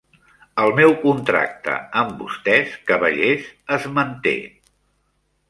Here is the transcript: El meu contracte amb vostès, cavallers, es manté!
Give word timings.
El 0.61 0.71
meu 0.77 0.93
contracte 1.03 1.75
amb 2.01 2.15
vostès, 2.23 2.73
cavallers, 2.89 3.45
es 3.79 3.87
manté! 4.01 4.35